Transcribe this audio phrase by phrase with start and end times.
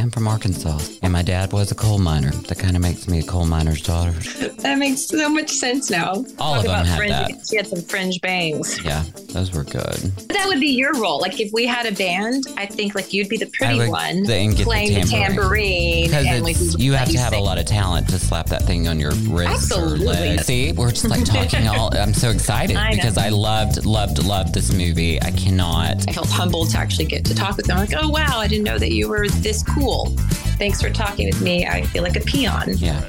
[0.00, 2.30] am from Arkansas, and my dad was a coal miner.
[2.30, 4.14] That kind of makes me a coal miner's daughter.
[4.60, 6.22] That makes so much sense now.
[6.38, 7.46] All of them had fringe, that.
[7.48, 8.84] She had some fringe bangs.
[8.84, 9.02] Yeah,
[9.32, 9.96] those were good.
[10.28, 11.18] That would be your role.
[11.18, 14.24] Like if we had a band, I think like you'd be the pretty would one
[14.24, 16.10] then the playing the tambourine.
[16.10, 16.10] tambourine.
[16.10, 18.86] Because and like, you have to have a lot of talent to slap that thing
[18.86, 20.04] on your wrist Absolutely.
[20.04, 20.40] or leg.
[20.40, 21.96] See, we're just like talking all.
[21.96, 25.20] I'm so excited I because I loved, loved, loved this movie.
[25.22, 26.06] I cannot.
[26.06, 27.78] I felt humbled to actually get to talk with them.
[27.78, 29.89] Like, oh wow, I didn't know that you were this cool.
[29.90, 31.66] Thanks for talking with me.
[31.66, 32.74] I feel like a peon.
[32.76, 33.04] Yeah,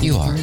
[0.00, 0.36] you are.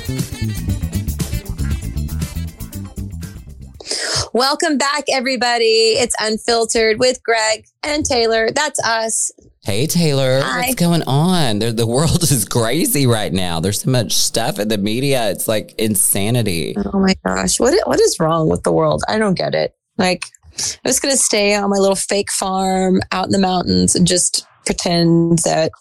[4.34, 5.94] Welcome back, everybody.
[5.98, 8.54] It's Unfiltered with Gregg and Tayler.
[8.54, 9.31] That's us.
[9.64, 10.62] Hey Tayler, Hi.
[10.62, 11.59] what's going on?
[11.59, 13.62] The, the world is crazy right now.
[13.62, 15.30] There's so much stuff in the media.
[15.30, 16.76] It's like insanity.
[16.94, 17.62] Oh my gosh.
[17.62, 19.03] What, what is wrong with the world?
[19.08, 19.73] I don't get it.
[19.98, 23.95] Like, I'm just going to stay on my little fake farm out in the mountains
[23.95, 25.72] and just pretend that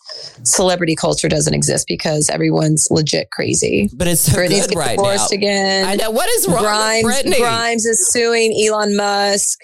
[0.42, 3.90] celebrity culture doesn't exist because everyone's legit crazy.
[3.94, 5.26] But it's so Britney's good right now.
[5.30, 5.86] again.
[5.86, 7.38] I know what is wrong Grimes, with Britney.
[7.38, 9.58] Grimes is suing Elon Musk.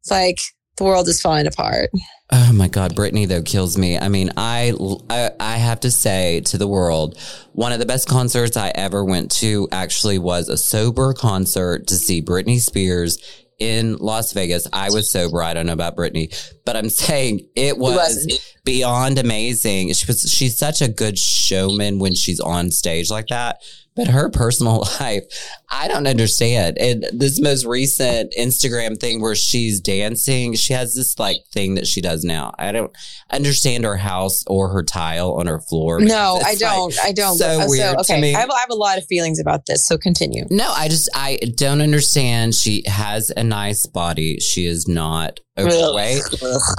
[0.00, 0.38] It's like
[0.76, 1.90] the world is falling apart.
[2.34, 3.98] Oh my God, Britney though kills me.
[3.98, 4.72] I mean, I,
[5.10, 7.18] I I have to say to the world,
[7.52, 11.94] one of the best concerts I ever went to actually was a sober concert to
[11.96, 13.18] see Britney Spears
[13.62, 14.66] in Las Vegas.
[14.72, 15.40] I was sober.
[15.40, 19.92] I don't know about Britney, but I'm saying it was beyond amazing.
[19.92, 23.62] She was, she's such a good showman when she's on stage like that.
[23.94, 25.24] But her personal life,
[25.70, 26.78] I don't understand.
[26.78, 31.86] And this most recent Instagram thing where she's dancing, she has this like thing that
[31.86, 32.52] she does now.
[32.58, 32.92] I don't
[33.30, 36.00] understand her house or her tile on her floor.
[36.00, 36.94] No, I don't.
[37.02, 37.36] I don't.
[37.36, 38.34] so weird to okay, me.
[38.34, 39.86] I, have, I have a lot of feelings about this.
[39.86, 40.44] So continue.
[40.50, 42.54] No, I just I don't understand.
[42.54, 44.40] She has a nice body.
[44.40, 46.22] She is not overweight.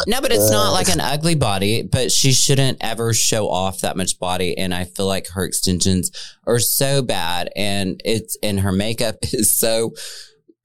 [0.07, 3.97] No, but it's not like an ugly body, but she shouldn't ever show off that
[3.97, 4.57] much body.
[4.57, 6.11] And I feel like her extensions
[6.47, 9.93] are so bad and it's and her makeup is so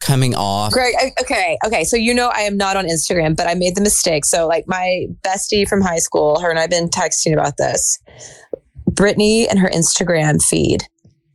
[0.01, 0.73] coming off.
[0.73, 1.85] Gregg, okay, okay.
[1.85, 4.25] So you know I am not on Instagram, but I made the mistake.
[4.25, 7.99] So like my bestie from high school, her and I've been texting about this.
[8.91, 10.85] Britney and her Instagram feed.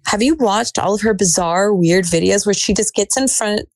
[0.08, 3.70] Have you watched all of her bizarre, weird videos where she just gets in front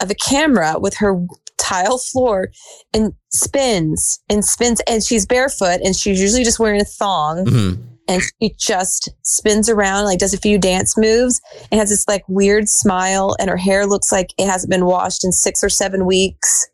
[0.00, 1.24] of a camera with her
[1.60, 2.48] tile floor
[2.94, 7.78] and spins and spins and she's barefoot and she's usually just wearing a thong Mhm.
[8.08, 11.40] and she just spins around like does a few dance moves
[11.70, 15.22] and has this like weird smile and her hair looks like it hasn't been washed
[15.24, 16.66] in six or seven weeks.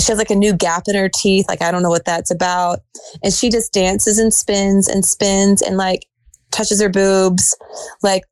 [0.00, 2.30] She has like a new gap in her teeth like i don't know what that's
[2.30, 2.80] about.
[3.22, 6.06] And she just dances and spins and spins and like
[6.50, 7.56] touches her boobs.
[8.02, 8.24] Like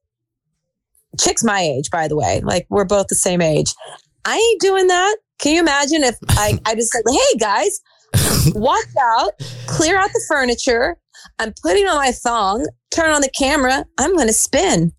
[1.20, 2.40] chick's my age by the way.
[2.42, 3.72] Like we're both the same age.
[4.24, 7.80] I ain't doing that can you imagine if i, I just said hey guys
[8.54, 9.32] walk out
[9.66, 10.96] clear out the furniture.
[11.38, 12.66] I'm putting on my thong.
[12.90, 13.84] Turn on the camera.
[13.98, 14.92] I'm going to spin.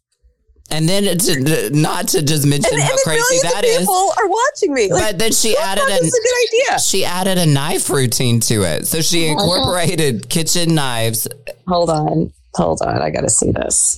[0.69, 3.79] And then to, not to just mention and, how and crazy that is.
[3.79, 4.91] people are watching me.
[4.91, 6.79] Like But then she added thought an this a good idea.
[6.79, 8.85] she added a knife routine to it.
[8.85, 11.25] So she oh incorporated kitchen knives.
[11.69, 12.33] Hold on.
[12.55, 13.01] Hold on.
[13.01, 13.97] I gotta see this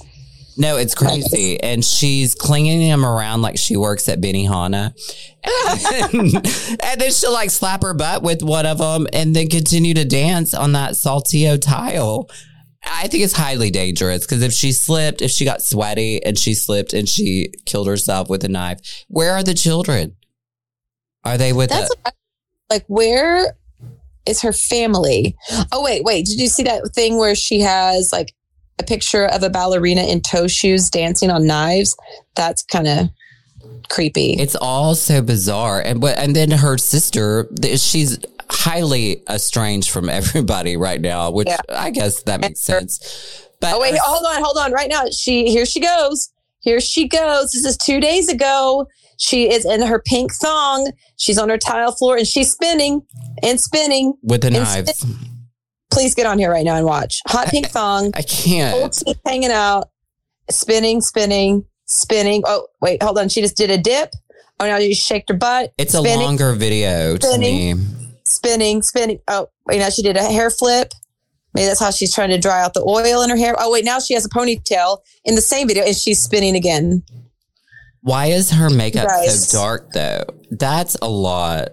[0.59, 1.57] No, it's crazy.
[1.63, 4.93] And she's clinging him around like she works at Benihana.
[6.13, 6.35] And,
[6.83, 10.03] and then she'll like slap her butt with one of them and then continue to
[10.03, 12.29] dance on that saltillo tile.
[12.85, 16.53] I think it's highly dangerous because if she slipped, if she got sweaty and she
[16.53, 20.17] slipped and she killed herself with a knife, where are the children?
[21.23, 22.11] Are they with That's I-
[22.69, 23.55] like where
[24.25, 25.37] is her family?
[25.71, 26.25] Oh wait, wait.
[26.25, 28.33] Did you see that thing where she has like
[28.79, 31.95] a picture of a ballerina in toe shoes dancing on knives?
[32.35, 33.09] That's kind of
[33.89, 34.33] creepy.
[34.33, 38.17] It's all so bizarre, and but and then her sister, she's
[38.49, 41.57] highly estranged from everybody right now, which Yeah.
[41.69, 43.47] I guess that makes sense.
[43.61, 44.71] But oh wait, her- hold on, hold on.
[44.71, 46.29] Right now, she here she goes.
[46.61, 47.51] Here she goes.
[47.51, 48.87] This is two days ago.
[49.17, 50.91] She is in her pink thong.
[51.17, 53.01] She's on her tile floor and she's spinning
[53.43, 54.13] and spinning.
[54.23, 55.05] with the knives,
[55.91, 57.21] Please get on here right now and watch.
[57.27, 58.11] Hot pink thong.
[58.15, 58.93] I can't.
[58.93, 59.89] teeth hanging out,
[60.49, 62.43] spinning, spinning, spinning.
[62.45, 63.29] Oh, wait, hold on.
[63.29, 64.13] She just did a dip.
[64.59, 65.73] Oh, now she shaked her butt.
[65.77, 67.77] It's a longer video to spinning.
[67.77, 67.85] me.
[68.25, 69.19] spinning, spinning.
[69.27, 70.93] Oh, wait, now she did a hair flip.
[71.53, 73.55] Maybe that's how she's trying to dry out the oil in her hair.
[73.57, 77.03] Oh, wait, now she has a ponytail in the same video and she's spinning again.
[78.01, 80.23] Why is her makeup so dark though?
[80.51, 81.69] That's a lot.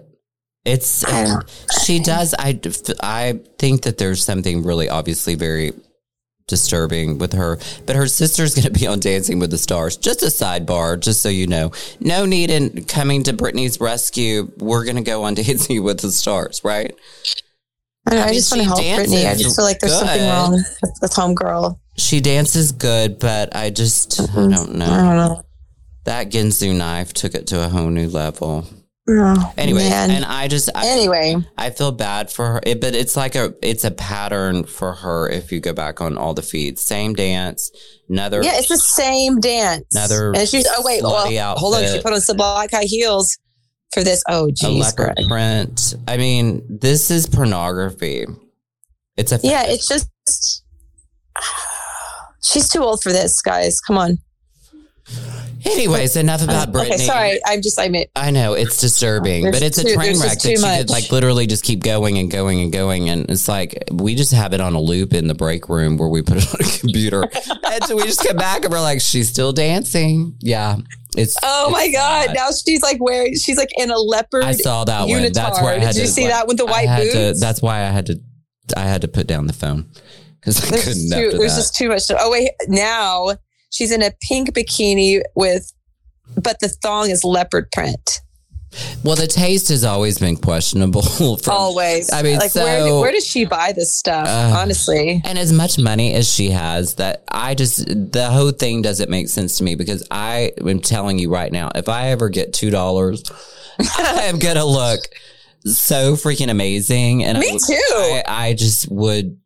[0.67, 1.39] It's I
[1.85, 2.35] she does.
[2.37, 2.59] I
[3.01, 5.71] I think that there's something really obviously very
[6.47, 7.57] disturbing with her.
[7.85, 9.97] But her sister's going to be on Dancing with the Stars.
[9.97, 11.71] Just a sidebar, just so you know.
[11.99, 14.51] No need in coming to Britney's rescue.
[14.57, 16.93] We're going to go on Dancing with the Stars, right?
[18.05, 19.29] I, know, I I, mean, just want to help Britney.
[19.29, 21.77] I just feel like there's something wrong with, with homegirl.
[21.97, 24.55] She dances good, but I just I Mhm.
[24.55, 24.85] don't know.
[24.85, 25.43] I don't know.
[26.05, 28.65] That Ginsu knife took it to a whole new level.
[29.09, 33.15] Oh, Anyway, and I just I, anyway, I feel bad for her, it, but it's
[33.15, 36.81] like a it's a pattern for her if you go back on all the feeds.
[36.81, 37.71] Same dance,
[38.09, 39.85] another yeah, it's the same dance.
[39.95, 41.85] Another and she's oh wait, well, hold on.
[41.85, 43.37] She put on some black high heels
[43.93, 44.23] for this.
[44.27, 45.95] Oh, geez, print.
[46.07, 48.25] I mean, this is pornography.
[49.15, 50.09] It's a Yeah, it's just
[52.43, 53.81] she's too old for this, guys.
[53.81, 54.19] Come on.
[55.71, 56.85] Anyways, enough about Britney.
[56.93, 57.39] Okay, sorry.
[57.45, 60.51] I'm just I mean I know it's disturbing, but it's a train wreck that too
[60.51, 60.77] you much.
[60.79, 64.33] could like literally just keep going and going and going, and it's like we just
[64.33, 66.79] have it on a loop in the break room where we put it on a
[66.79, 67.23] computer,
[67.71, 70.35] and so we just come back and we're like, she's still dancing.
[70.39, 70.77] Yeah,
[71.15, 71.35] it's.
[71.43, 72.25] Oh it's my god!
[72.27, 72.35] sad.
[72.35, 74.43] Now she's like wearing she's like in a leopard.
[74.43, 75.31] I saw that one.
[75.31, 75.81] That's where I unitard.
[75.81, 77.39] had Did you see like, that with the white had to- boots?
[77.41, 78.19] that's why I had to.
[78.75, 79.89] I had to put down the phone
[80.39, 81.03] because I there's couldn't.
[81.11, 81.57] too, there's that.
[81.59, 82.07] just too much.
[82.07, 83.29] To, Oh wait, now
[83.71, 85.71] she's in a pink bikini with,
[86.41, 88.21] but the thong is leopard print.
[89.03, 91.01] Well, the taste has always been questionable.
[91.37, 92.11] From, Always.
[92.11, 94.27] I mean, like where, where does she buy this stuff?
[94.27, 98.81] Uh, honestly, And as much money as she has, that I just, the whole thing
[98.81, 102.29] doesn't make sense to me because I am telling you right now, if I ever
[102.29, 103.31] get $2,
[103.97, 104.99] I am going to look
[105.63, 107.23] so freaking amazing.
[107.23, 107.93] And Me I, too.
[107.93, 109.39] I, I just would,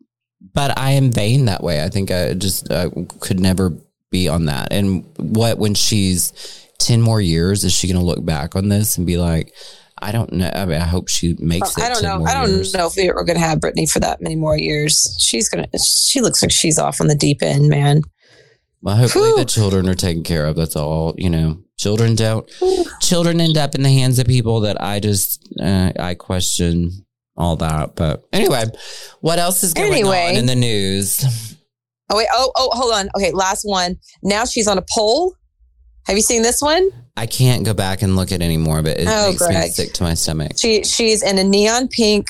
[0.54, 1.84] but I am vain that way.
[1.84, 2.90] I think I just I
[3.20, 3.78] could never
[4.12, 4.72] be on that.
[4.72, 8.98] And what, when she's 10 more years, is she going to look back on this
[8.98, 9.54] and be like,
[10.04, 10.50] I don't know.
[10.54, 11.84] I mean, I hope she makes it.
[11.84, 12.26] I don't 10 know.
[12.26, 12.74] I don't years.
[12.74, 15.16] know if we are going to have Britney for that many more years.
[15.20, 15.68] She's gonna.
[15.78, 18.02] She looks like she's off on the deep end, man.
[18.82, 19.38] Well, hopefully Whew.
[19.38, 20.56] the children are taken care of.
[20.56, 21.14] That's all.
[21.20, 22.50] You know, children don't.
[23.00, 27.06] Children end up in the hands of people that I just uh, I question
[27.38, 27.94] all that.
[27.96, 28.64] But anyway,
[29.20, 30.30] what else is going Anyway.
[30.30, 31.56] on in the news?
[32.12, 32.28] Oh wait.
[32.32, 32.70] Oh oh.
[32.74, 33.10] Hold on.
[33.16, 33.32] Okay.
[33.32, 33.98] Last one.
[34.22, 35.34] Now she's on a pole.
[36.08, 36.90] Have you seen this one?
[37.16, 39.94] I can't go back and look at it anymore, but it Oh, makes me sick
[39.94, 40.54] to my stomach.
[40.58, 42.28] She she's in a neon pink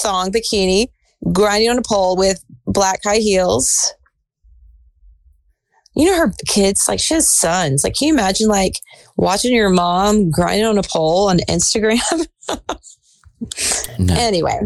[0.00, 0.88] thong bikini,
[1.32, 3.92] grinding on a pole with black high heels.
[5.94, 7.84] You know her kids, like she has sons.
[7.84, 8.80] Like, can you imagine like
[9.16, 12.26] watching your mom grinding on a pole on Instagram?
[13.98, 14.14] No.
[14.14, 14.56] anyway.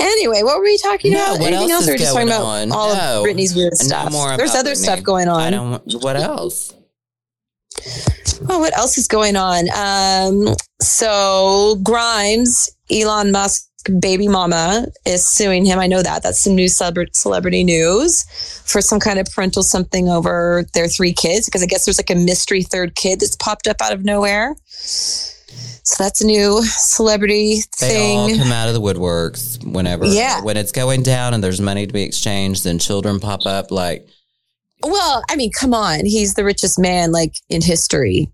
[0.00, 1.40] Anyway, what were we talking No, about?
[1.40, 1.82] what Anything else else?
[1.88, 2.72] is Or just talking about on?
[2.72, 3.20] all No.
[3.22, 4.12] of Britney's weird stuff.
[4.12, 4.76] more There's other Britney.
[4.76, 5.40] stuff going on.
[5.54, 5.80] I on.
[5.86, 6.02] don't.
[6.02, 6.72] What else?
[8.48, 9.68] Oh, what else is going on?
[9.74, 13.64] Um, so Grimes, Elon Musk
[14.00, 15.78] baby mama is suing him.
[15.78, 16.22] I know that.
[16.22, 18.24] That's some new celebrity news
[18.66, 22.10] for some kind of parental something over their three kids because I guess there's like
[22.10, 24.56] a mystery third kid that's popped up out of nowhere.
[25.48, 28.38] So that's a new celebrity They all thing.
[28.38, 30.06] come out of the woodworks whenever.
[30.06, 30.42] Yeah.
[30.42, 34.06] When it's going down and there's money to be exchanged, then children pop up like.
[34.82, 36.04] Well, I mean, come on.
[36.04, 38.30] He's the richest man like in history.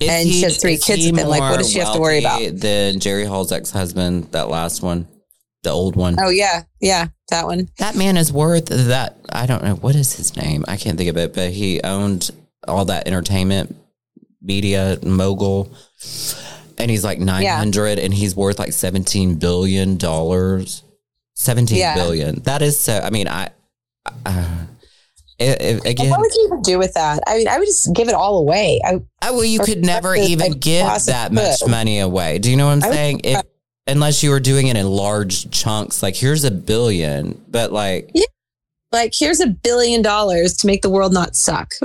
[0.00, 2.00] Is And she has three kids he with him, like, what does she have to
[2.00, 2.40] worry about?
[2.56, 5.06] Than Jerry Hall's ex husband, that last one,
[5.62, 6.16] the old one.
[6.18, 7.68] Oh yeah, yeah, that one.
[7.78, 9.18] That man is worth that.
[9.30, 10.64] I don't know what is his name.
[10.66, 12.30] I can't think of it, but he owned
[12.66, 13.76] all that entertainment
[14.40, 15.72] media mogul,
[16.82, 20.82] and he's like nine hundred, and he's worth like seventeen billion dollars.
[21.34, 21.94] Seventeen Yeah.
[21.94, 22.42] billion.
[22.42, 22.98] That is so.
[22.98, 23.50] I mean, I.
[24.26, 24.66] Uh,
[25.38, 27.22] it, it- again, what would you even do with that?
[27.26, 28.80] I mean, I would just give it all away.
[28.84, 31.70] I, Oh, well, you could never even give that much food.
[31.70, 32.38] money away.
[32.38, 33.20] Do you know what I'm I would- saying?
[33.24, 33.42] If,
[33.86, 38.10] unless you were doing it in large chunks, like here's a billion, but like,
[38.92, 41.72] like, here's a billion dollars to make the world not suck.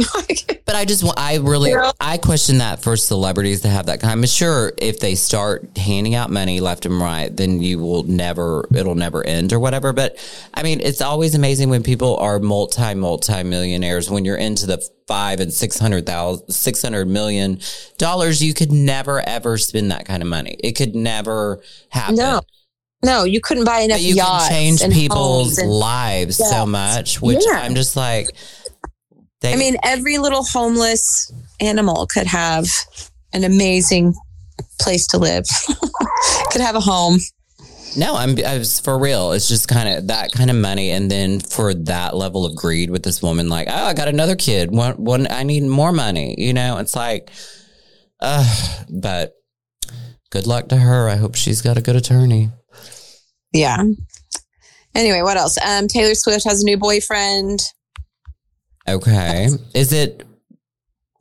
[0.66, 1.92] but I just want, I really, Yeah.
[2.00, 4.12] I question that for celebrities to have that kind.
[4.12, 8.68] I'm sure if they start handing out money left and right, then you will never,
[8.74, 9.94] it'll never end or whatever.
[9.94, 10.18] But
[10.54, 14.86] I mean, it's always amazing when people are multi, multi millionaires, when you're into the
[15.08, 17.60] five and six hundred thousand, six hundred million
[17.98, 20.58] dollars, you could never ever spend that kind of money.
[20.60, 22.16] It could never happen.
[22.16, 22.42] no,
[23.04, 27.22] no, you couldn't buy enough But you yachts can change people's and- lives so much,
[27.22, 27.60] which Yeah.
[27.60, 28.28] I'm just like,
[29.42, 32.68] they, I mean, every little homeless animal could have
[33.34, 34.16] an amazing
[34.82, 35.46] place to live.
[36.52, 37.20] could have a home.
[37.96, 39.34] no, I'm I was for real.
[39.34, 42.90] It's just kind of that kind of money, and then for that level of greed
[42.90, 44.72] with this woman, like, oh, I got another kid.
[44.72, 46.34] One, one, I need more money.
[46.40, 47.30] You know, it's like,
[48.20, 48.44] uh,
[48.90, 49.34] but
[50.32, 51.08] good luck to her.
[51.10, 52.50] I hope she's got a good attorney.
[53.58, 53.84] Yeah.
[54.94, 55.58] Anyway, what else?
[55.66, 57.62] Um, Taylor Swift has a new boyfriend.
[58.88, 60.24] Okay, is it?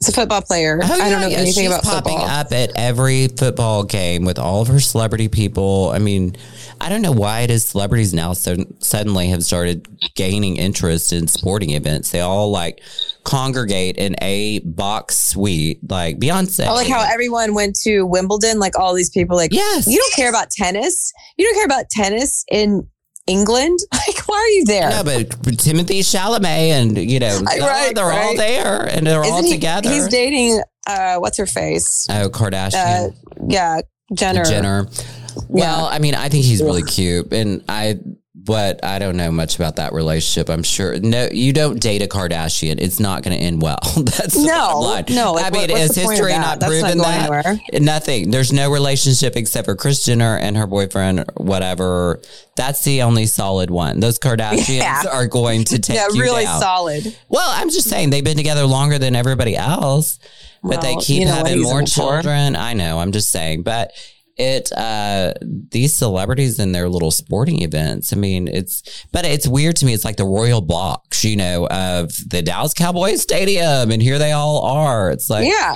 [0.01, 0.79] It's a football player.
[0.83, 2.29] Oh, I don't know yeah, anything she's about popping football.
[2.29, 5.91] up at every football game with all of her celebrity people.
[5.91, 6.37] I mean,
[6.81, 11.27] I don't know why it is celebrities now so suddenly have started gaining interest in
[11.29, 12.11] sporting events.
[12.11, 12.83] They all like
[13.27, 16.65] congregate in a box suite, like Beyonce.
[16.65, 18.59] I like how everyone went to Wimbledon.
[18.59, 21.13] Like all these people, like yes, you don't care about tennis.
[21.37, 22.89] You don't care about tennis in
[23.27, 23.81] England.
[24.07, 24.91] Like, why are you there?
[24.91, 29.39] No, but Timothée Chalamet and you know, Right, oh, they're all there and they're all
[29.39, 29.91] Isn't he- together.
[29.91, 30.63] He's dating.
[30.87, 32.07] Uh, what's her face?
[32.09, 33.09] oh, Kardashian.
[33.09, 33.81] Uh, yeah,
[34.15, 34.45] Jenner.
[34.45, 34.87] Jenner.
[35.49, 37.99] Well, I mean, I think he's really cute, and I,
[38.39, 40.51] but I don't know much about that relationship.
[40.51, 40.99] I'm sure.
[41.01, 43.79] No, you don't date a Kardashian; it's not going to end well.
[43.97, 45.33] That's No, no.
[45.33, 47.47] Like, I mean, what- is the point of history not That's proven going that?
[47.47, 47.61] anywhere.
[47.81, 48.31] Nothing.
[48.31, 52.21] There's no relationship except for Kris Jenner and her boyfriend, or whatever.
[52.57, 54.01] That's the only solid one.
[54.01, 55.03] Those Kardashians Yeah.
[55.11, 56.61] are going to take Yeah, you really down.
[56.61, 57.17] solid.
[57.29, 60.19] Well, I'm just saying they've been together longer than everybody else,
[60.63, 62.55] but they keep you know having more children.
[62.55, 62.99] I know.
[62.99, 63.93] I'm just saying, but
[64.37, 68.13] it uh these celebrities and their little sporting events.
[68.13, 69.95] I mean, it's but it's weird to me.
[69.95, 74.33] It's like the royal box, you know, of the Dallas Cowboys Stadium, and here they
[74.33, 75.11] all are.
[75.11, 75.75] It's like yeah,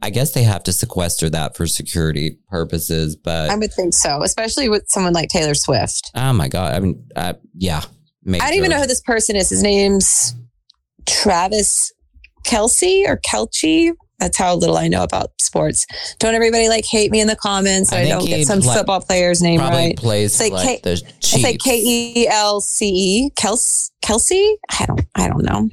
[0.00, 4.22] I guess they have to sequester that for security purposes, but I would think so,
[4.22, 6.10] especially with someone like Taylor Swift.
[6.14, 7.82] oh my god, I mean, uh, yeah,
[8.26, 9.50] I don't even know who this person is.
[9.50, 10.34] His name's
[11.06, 11.92] Travis
[12.46, 13.92] Kelce or Kelchi.
[14.18, 15.86] That's how little I know about sports.
[16.18, 17.92] Don't everybody like hate me in the comments?
[17.92, 19.96] I I, don't get some football player's name right.
[19.96, 21.34] plays It's like like, K- the Chiefs.
[21.34, 24.54] It's like K E L C E Kels Kelce.
[24.80, 25.70] I don't I don't know.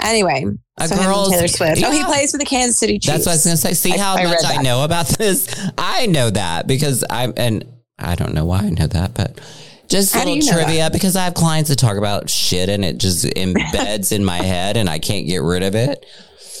[0.00, 0.44] Anyway,
[0.78, 1.82] A so girl's- Taylor Swift.
[1.84, 3.06] Oh, he plays for the Kansas City Chiefs.
[3.06, 3.74] That's what I was going to say.
[3.74, 5.48] See I- how I much I know about this?
[5.78, 7.64] I know that because I'm, and
[7.98, 9.40] I don't know why I know that, but
[9.88, 13.24] just do little trivia because I have clients that talk about shit and it just
[13.24, 16.04] embeds in my head and I can't get rid of it.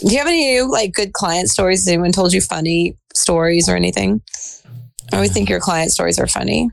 [0.00, 1.80] Do you have any like good client stories?
[1.80, 4.20] Has anyone told you funny stories or anything?
[5.12, 6.70] I always think your client stories are funny.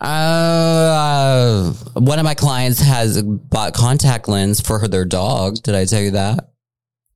[0.00, 5.56] Uh, one of my clients has bought contact lens for their dog.
[5.62, 6.50] Did I tell you that?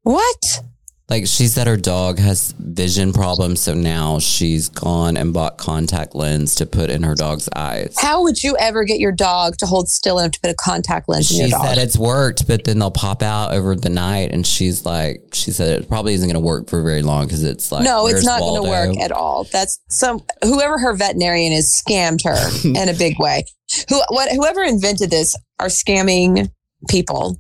[0.02, 0.62] What?
[1.10, 6.14] Like she said her dog has vision problems, so now she's gone and bought contact
[6.14, 7.94] lens to put in her dog's eyes.
[7.98, 11.06] How would you ever get your dog to hold still enough to put a contact
[11.06, 11.66] lens in She your dog?
[11.66, 15.50] said it's worked, but then they'll pop out over the night, and she's like, she
[15.50, 18.24] said it probably isn't going to work for very long because it's like, no, it's
[18.24, 19.44] not going to work at all.
[19.52, 22.48] That's some whoever her veterinarian is scammed her
[22.82, 23.44] in a big way.
[23.90, 26.50] Who what whoever invented this are scamming
[26.88, 27.38] people.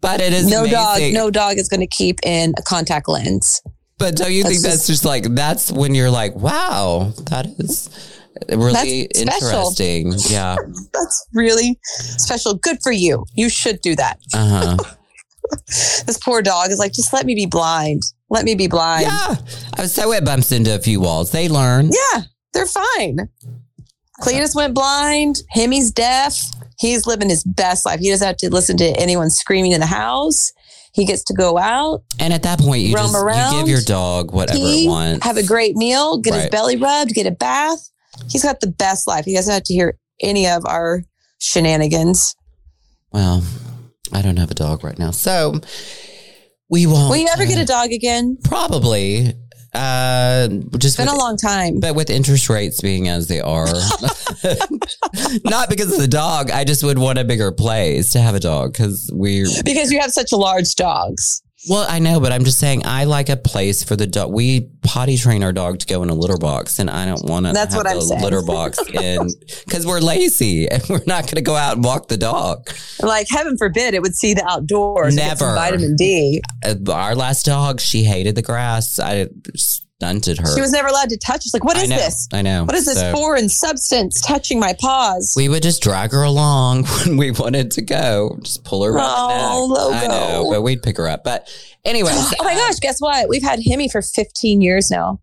[0.00, 3.60] But it is No dog, no dog is going to keep in a contact lens.
[3.98, 7.88] But don't you think That's that's just like that's when you're like, wow, that is
[8.50, 10.12] really That's interesting.
[10.28, 10.56] Yeah.
[10.92, 12.54] That's really special.
[12.54, 13.24] Good for you.
[13.34, 14.18] You should do that.
[14.34, 14.76] Uh huh.
[15.68, 18.02] This poor dog is like, just let me be blind.
[18.30, 19.02] Let me be blind.
[19.02, 19.36] yeah.
[19.76, 21.30] I was so it bumps into a few walls.
[21.30, 21.90] They learn.
[21.92, 22.22] Yeah,
[22.52, 23.28] they're fine.
[24.20, 25.36] Cletus went blind.
[25.50, 26.36] Hemi's deaf.
[26.78, 28.00] He's living his best life.
[28.00, 30.52] He doesn't have to listen to anyone screaming in the house.
[30.92, 33.82] He gets to go out, And at that point, you Roam just you give your
[33.82, 35.26] dog whatever pee, it wants.
[35.26, 37.90] have a great meal, get his belly rubbed, get a bath.
[38.30, 39.26] He's got the best life.
[39.26, 41.02] He doesn't have to hear any of our
[41.38, 42.34] shenanigans.
[43.12, 43.42] well,
[44.12, 45.60] I don't have a dog right now, so
[46.70, 47.10] we won't.
[47.10, 48.38] Will you ever uh, get a dog again?
[48.42, 49.34] Probably.
[49.76, 51.80] Uh, just It's been with, a long time.
[51.80, 53.66] but with interest rates being as they are,
[55.44, 56.50] not because of the dog.
[56.50, 59.46] I just would want a bigger place to have a dog because we're.
[59.64, 61.42] Because you have such large dogs.
[61.68, 64.32] Well, I know, but I'm just saying I like a place for the dog.
[64.32, 67.46] We potty train our dog to go in a litter box, and I don't want
[67.46, 67.52] to.
[67.52, 68.22] That's have what I'm saying.
[68.22, 69.28] Litter box in
[69.64, 72.68] because we're lazy and we're not going to go out and walk the dog.
[73.02, 75.14] Like heaven forbid it would see the outdoors.
[75.14, 75.56] and get some Never.
[75.56, 76.42] vitamin D.
[76.64, 78.98] Uh, Our last dog, she hated the grass.
[78.98, 79.28] I
[80.00, 80.54] stunted her.
[80.54, 81.46] She was never allowed to touch.
[81.46, 82.28] It's like, what is I know, this?
[82.32, 82.64] I know.
[82.64, 85.32] What is this So- foreign substance touching my paws?
[85.36, 89.06] We would just drag her along when we wanted to go, just pull her around
[89.08, 89.92] Oh.
[89.92, 91.24] I know, but we'd pick her up.
[91.24, 91.48] But
[91.84, 93.28] anyways, oh my gosh, guess what?
[93.28, 95.20] We've had Hemi for 15 years now.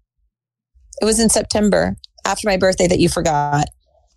[1.02, 3.66] It was in September after my birthday that you forgot.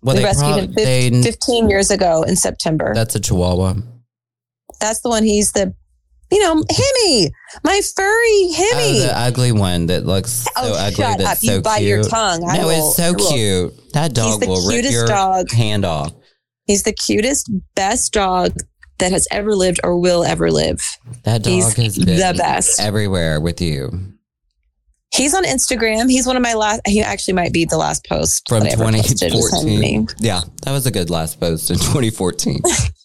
[0.01, 2.93] well, we they rescued prob- him they- 15 years ago in September.
[2.95, 3.75] that's a Chihuahua.
[4.79, 5.73] That's the one he's the,
[6.31, 7.31] you know, Hemi,
[7.63, 8.99] my furry Hemi.
[8.99, 10.95] Oh, the ugly one that looks so Oh, ugly.
[10.95, 11.37] shut That's up.
[11.37, 11.87] so You bite cute.
[11.89, 12.43] your tongue.
[12.49, 13.93] I no, will- it's so will- cute.
[13.93, 15.51] That dog will rip cutest your dog.
[15.51, 16.11] hand off.
[16.65, 18.53] He's the cutest, best dog
[18.99, 20.83] that has ever lived or will ever live.
[21.23, 22.79] That dog He's has been the best.
[22.79, 24.13] everywhere with you
[25.13, 26.09] He's on Instagram.
[26.11, 26.81] He's one of my last.
[26.85, 29.79] He actually might be the last post from that I ever posted was him and
[29.79, 29.87] me.
[30.05, 30.07] 2014.
[30.19, 32.61] Yeah, that was a good last post in 2014.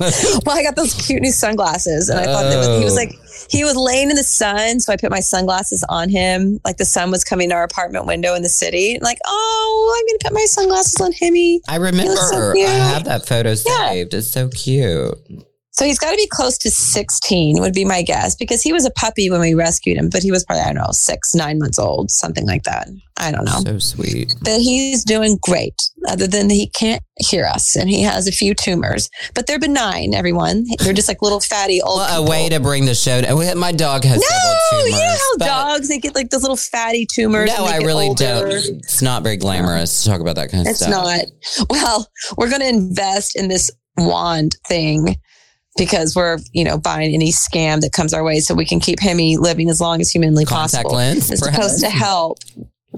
[0.00, 2.96] well, I got those cute new sunglasses, and I thought that was, he was Oh.
[2.96, 6.60] like he was laying in the sun, so I put my sunglasses on him.
[6.64, 8.98] Like the sun was coming to our apartment window in the city.
[9.00, 11.60] Like, oh, I'm gonna put my sunglasses on Himmy.
[11.68, 12.16] I remember.
[12.16, 13.90] so I have that photo Yeah.
[13.90, 14.14] saved.
[14.14, 15.16] It's so cute.
[15.76, 18.86] So he's got to be close to 16, would be my guess, because he was
[18.86, 21.58] a puppy when we rescued him, but he was probably I don't know six, nine
[21.58, 22.88] months old, something like that.
[23.18, 23.60] I don't know.
[23.64, 24.32] So sweet.
[24.42, 28.54] But he's doing great, other than he can't hear us and he has a few
[28.54, 30.14] tumors, but they're benign.
[30.14, 31.98] Everyone, they're just like little fatty old.
[31.98, 33.20] Well, a way to bring the show.
[33.20, 33.58] down.
[33.58, 37.06] My dog has No, several you know how dogs they get like those little fatty
[37.06, 37.50] tumors.
[37.54, 38.24] No, I really older.
[38.24, 38.48] don't.
[38.52, 41.06] It's not very glamorous to talk about that kind of It's stuff.
[41.06, 41.66] It's not.
[41.70, 45.16] Well, we're going to invest in this wand thing
[45.76, 49.00] because we're, you know, buying any scam that comes our way so we can keep
[49.00, 50.90] Hemi living as long as humanly possible.
[50.90, 50.96] Contact possible.
[50.96, 51.30] lens.
[51.30, 52.38] It's supposed to help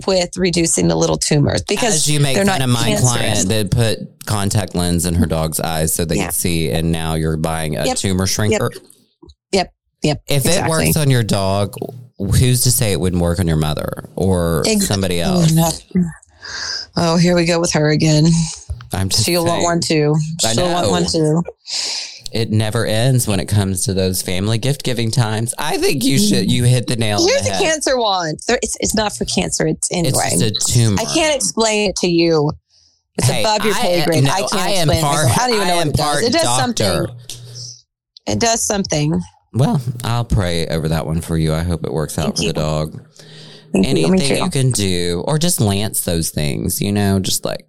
[0.07, 3.11] with reducing the little tumors because As you make they're fun not of my cancerous.
[3.11, 6.25] client that put contact lens in her dog's eyes so they Yeah.
[6.25, 7.97] can see, and now you're buying a Yep.
[7.97, 8.71] tumor shrinker.
[8.71, 8.81] Yep.
[9.53, 9.73] Yep.
[10.03, 10.23] yep.
[10.29, 11.75] If it works on your dog,
[12.19, 15.53] who's to say it wouldn't work on your mother or somebody Oh, else?
[15.53, 15.69] no.
[16.97, 18.27] Oh, here we go with her again.
[18.93, 20.15] I'm just She'll want one too.
[20.53, 21.43] She'll want one too.
[22.33, 25.55] It never ends when it comes to those family gift giving times.
[25.59, 26.51] I think you should.
[26.51, 27.25] You hit the nail.
[27.27, 28.39] Here's on the a cancer wand.
[28.49, 29.67] It's, it's not for cancer.
[29.67, 30.49] It's It's anyway.
[30.51, 30.99] just a tumor.
[31.01, 32.53] I can't explain it to you.
[33.17, 34.25] It's Hey, above your pay grade.
[34.25, 35.39] no, I can't I explain part- it.
[35.39, 36.23] I don't even I know what it does.
[36.23, 36.85] It does doctor.
[37.07, 37.17] something.
[38.27, 39.21] It does something.
[39.55, 41.55] Well, I'll pray over that one for you.
[41.55, 42.49] I hope it works out Thank for you.
[42.53, 43.03] the dog.
[43.73, 44.35] Thank Anything too.
[44.37, 47.67] you can do, or just lance those things, you know, just like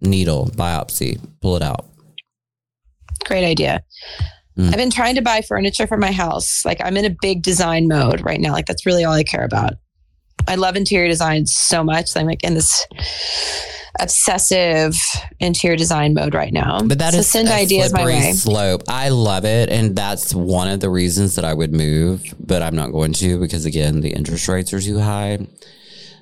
[0.00, 1.86] needle, biopsy, pull it out.
[3.26, 3.82] Great idea.
[4.58, 4.68] Mm.
[4.68, 6.64] I've been trying to buy furniture for my house.
[6.64, 8.52] Like I'm in a big design mode right now.
[8.52, 9.74] Like that's really all I care about.
[10.48, 12.16] I love interior design so much.
[12.16, 12.86] I'm like in this
[14.00, 14.96] obsessive
[15.40, 16.80] interior design mode right now.
[16.84, 18.32] But that so is send ideas my way.
[18.32, 18.82] slope.
[18.88, 22.74] I love it, and that's one of the reasons that I would move, but I'm
[22.74, 25.46] not going to because again, the interest rates are too high.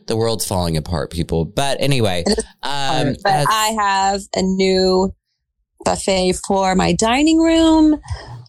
[0.06, 1.44] The world's falling apart, people.
[1.44, 2.24] But anyway,
[2.62, 5.14] um, but I have a new
[5.84, 8.00] buffet for my dining room.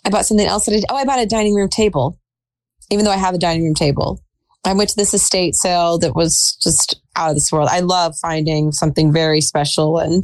[0.05, 2.19] I bought something else that I, oh, I bought a dining room table,
[2.89, 4.21] even though I have a dining room table.
[4.63, 7.69] I went to this estate sale that was just out of this world.
[7.71, 10.23] I love finding something very special and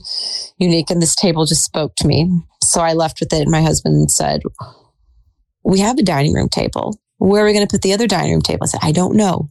[0.58, 2.30] unique, and this table just spoke to me.
[2.62, 4.42] So I left with it, and my husband said,
[5.64, 7.00] We have a dining room table.
[7.18, 8.64] Where are we going to put the other dining room table?
[8.64, 9.50] I said, I don't know.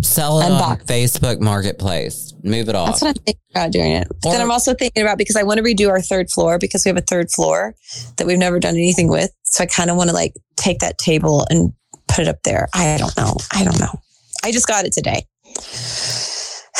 [0.00, 0.84] Sell it on unbox.
[0.86, 2.34] Facebook Marketplace.
[2.42, 3.00] Move it off.
[3.00, 4.08] That's what I'm thinking about doing it.
[4.22, 6.84] But then I'm also thinking about because I want to redo our third floor because
[6.84, 7.74] we have a third floor
[8.16, 9.30] that we've never done anything with.
[9.44, 11.72] So I kind of want to like take that table and
[12.08, 12.68] put it up there.
[12.74, 13.36] I don't know.
[13.52, 14.00] I don't know.
[14.44, 15.24] I just got it today.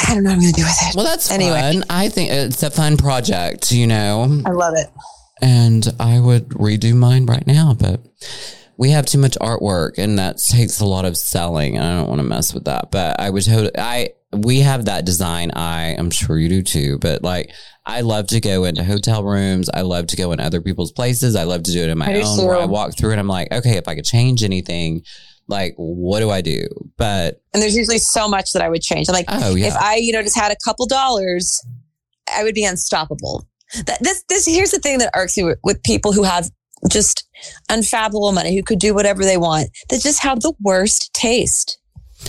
[0.09, 0.97] I don't know what I'm going to do with it.
[0.97, 1.61] Well, that's Anyway.
[1.61, 1.85] fun.
[1.89, 4.89] I think it's a fun project, you know, I love it.
[5.41, 8.01] and I would redo mine right now, but
[8.83, 11.77] we have too much artwork and that takes a lot of selling.
[11.77, 14.87] and I don't want to mess with that, but I would totally, I, we have
[14.87, 15.95] that design eye.
[15.97, 17.53] I'm sure you do too, but like,
[17.87, 19.71] I love to go into hotel rooms.
[19.73, 21.37] I love to go in other people's places.
[21.37, 23.53] I love to do it in my own where I walk through and I'm like,
[23.53, 25.03] okay, if I could change anything,
[25.47, 26.67] like, what do I do?
[26.97, 29.09] But, And there's usually so much that I would change.
[29.09, 29.69] I'm like, oh, yeah.
[29.69, 31.65] if I, you know, just had a couple dollars,
[32.35, 33.47] I would be unstoppable.
[33.87, 36.51] That this this here's the thing that irks me with, with people who have
[36.91, 37.12] just
[37.69, 41.79] unfathomable money who could do whatever they want that just have the worst taste.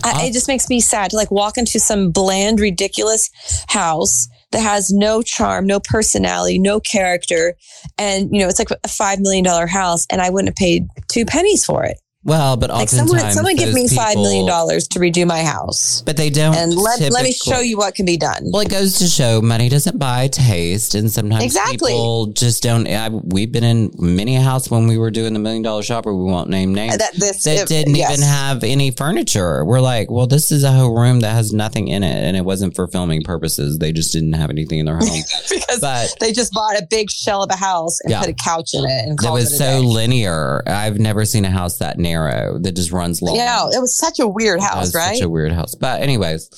[0.04, 3.30] I, Uh, it just makes me sad to like walk into some bland, ridiculous
[3.67, 7.54] house that has no charm, no personality, no character,
[7.97, 10.88] and you know it's like a five million dollar house, and I wouldn't have paid
[11.10, 11.97] two pennies for it.
[12.26, 16.18] Well, but Like someone, someone give me five million dollars to redo my house, But
[16.18, 16.56] they don't.
[16.56, 18.44] and let let me show you what can be done.
[18.52, 21.92] Well, it goes to show money doesn't buy taste, and sometimes Exactly.
[21.92, 22.88] people just don't.
[22.88, 26.16] I, we've been in many a house when we were doing the million dollar shopper.
[26.16, 26.98] We won't name names.
[26.98, 28.12] that this That if- didn't yes.
[28.14, 29.66] even have any furniture.
[29.66, 32.46] We're like, well, this is a whole room that has nothing in it, and it
[32.46, 33.80] wasn't for filming purposes.
[33.80, 35.10] They just didn't have anything in their home.
[35.50, 38.22] because but they just bought a big shell of a house and Yeah.
[38.22, 39.86] put a couch in it and it was it so day.
[39.86, 40.64] linear.
[40.68, 43.36] I've never seen a house that narrow that just runs long.
[43.36, 45.15] Yeah, it was such a weird house, was right?
[45.15, 45.76] Such a weird house.
[45.76, 46.49] But anyways,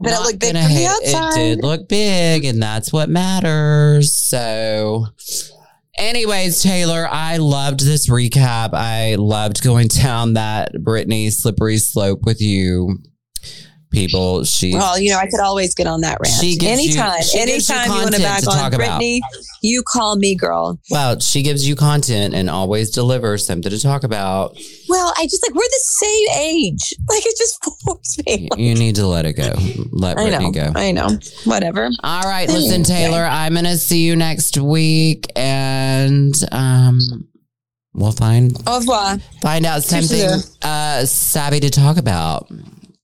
[0.00, 1.32] But it looked big from the outside.
[1.32, 4.12] It did look big, and that's what matters.
[4.12, 5.06] So,
[5.98, 8.70] anyways, Tayler, I loved this recap.
[8.72, 12.98] I loved going down that Britney slippery slope with you.
[13.90, 16.34] People, she well, you know, I could always get on that rant.
[16.40, 19.00] She gives you- anytime, she gives you anytime you want to back to on about.
[19.00, 19.20] Britney,
[19.62, 20.78] you call me, girl.
[20.90, 24.56] well, she gives you content and always delivers something to talk about.
[24.88, 26.94] Well, I just like we're the same age.
[27.08, 28.48] Like it just forced me.
[28.56, 29.52] You need to let it go.
[29.92, 30.72] Let I Britney know.
[30.72, 30.72] go.
[30.74, 31.18] I know.
[31.44, 31.90] Whatever.
[32.02, 35.26] All right, listen, Tayler, I'm to see you next week.
[35.36, 36.98] And and um,
[37.92, 39.18] we'll find Au revoir.
[39.42, 42.48] find out something uh, savvy to talk about.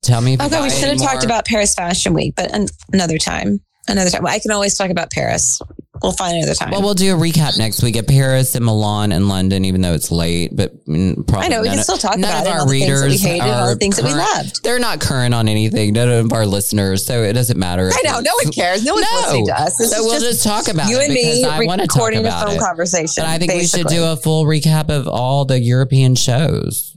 [0.07, 0.37] Tell me.
[0.41, 3.61] Okay, we should have talked about Paris Fashion Week, but an- another time.
[3.89, 4.27] Another time.
[4.27, 5.61] I can always talk about Paris.
[6.03, 6.71] We'll find another time.
[6.73, 9.95] Well, we'll do a recap next week at Paris and Milan and London, even though
[9.95, 10.51] it's late.
[10.55, 12.51] But mm, probably I know we can of- still talk none about of it.
[12.53, 14.63] our All the things that we readers hated, all the things that we loved.
[14.63, 15.93] They're not current on anything.
[15.95, 17.91] None of our listeners, so it doesn't matter.
[17.93, 18.21] I know.
[18.21, 18.85] No one cares.
[18.85, 19.17] No one's No.
[19.21, 19.77] listening to us.
[19.79, 22.27] This So we'll just talk about you it and me I want to talk recording
[22.27, 22.61] a phone it.
[22.61, 23.23] conversation.
[23.25, 26.96] And I think we should do a full recap of all the European shows.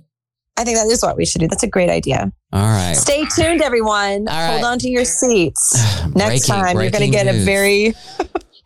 [0.60, 1.48] I think that is what we should do.
[1.48, 2.34] That's a great idea.
[2.52, 2.93] All right.
[2.93, 4.28] Stay tuned, everyone.
[4.28, 4.52] All right.
[4.52, 5.74] Hold on to your seats.
[6.15, 7.95] Next Breaking- time, you're going to breaking get a very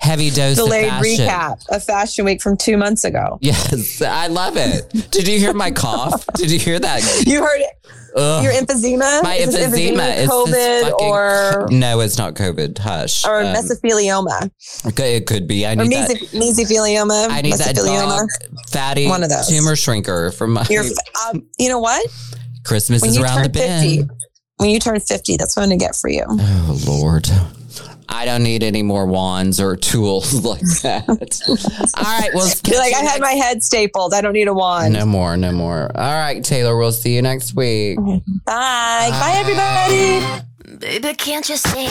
[0.04, 1.26] heavy dose delayed of fashion.
[1.28, 3.38] recap of Fashion Week from two months ago.
[3.42, 4.90] Yes, I love it.
[5.12, 6.26] Did you hear my cough?
[6.36, 7.02] Did you hear that?
[7.28, 7.88] You heard it.
[8.16, 8.44] Ugh.
[8.44, 9.24] Your emphysema?
[9.24, 12.78] My Is this emphysema is COVID fucking- or, No, it's not COVID.
[12.78, 13.26] Hush.
[13.26, 14.52] or Um, mesothelioma
[14.88, 15.66] okay, it could be.
[15.66, 16.12] I or need that.
[16.12, 16.30] mesoph-
[16.68, 17.30] mesothelioma.
[17.32, 18.30] I need that dog
[18.70, 19.48] fatty One of those.
[19.48, 20.84] tumor shrinker from my You're,
[21.28, 22.06] um, you know what?
[22.66, 24.12] Christmas When is around the turn 50, bend.
[24.58, 26.24] when you turn 50, that's what I'm to get for you.
[26.30, 27.28] Oh Lord.
[28.10, 31.04] I don't need any more wands or tools like that.
[31.98, 34.14] All right, well, You're like, I had my head stapled.
[34.14, 34.94] I don't need a wand.
[34.94, 35.92] no more, no more.
[35.96, 37.98] All right, Tayler, we'll see you next week.
[37.98, 38.20] Bye.
[38.46, 40.44] Bye, everybody.
[40.80, 41.88] Baby, can't you see